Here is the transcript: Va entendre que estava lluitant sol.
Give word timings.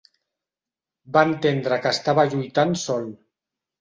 Va 1.17 1.23
entendre 1.31 1.79
que 1.85 1.91
estava 1.99 2.27
lluitant 2.33 2.77
sol. 2.89 3.07